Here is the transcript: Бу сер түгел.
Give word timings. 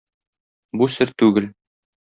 Бу 0.81 0.89
сер 0.95 1.15
түгел. 1.23 1.55